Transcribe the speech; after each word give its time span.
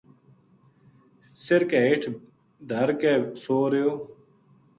سِر 1.43 1.61
کے 1.69 1.79
ہیٹھ 1.85 2.05
دھر 2.69 2.89
کے 3.01 3.13
سو 3.43 3.57
رہیو 3.71 3.91